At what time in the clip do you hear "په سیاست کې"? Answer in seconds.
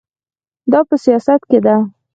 0.89-1.59